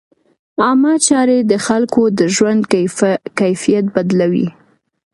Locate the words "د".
1.51-1.53, 2.19-2.19